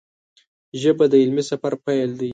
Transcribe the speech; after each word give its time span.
ژبه 0.81 1.05
د 1.11 1.13
علمي 1.23 1.43
سفر 1.51 1.73
پیل 1.83 2.09
دی 2.19 2.29